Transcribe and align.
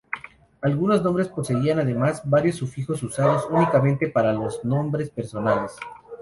Algunos 0.63 1.03
nombres 1.03 1.27
poseían 1.27 1.77
además 1.77 2.23
varios 2.27 2.55
sufijos 2.55 3.03
usados 3.03 3.45
únicamente 3.51 4.07
para 4.07 4.33
los 4.33 4.65
nombres 4.65 5.11
personales. 5.11 5.73